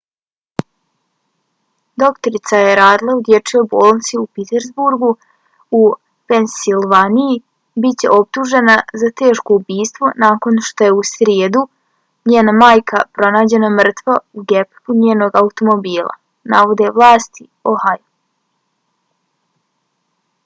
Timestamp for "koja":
2.51-2.67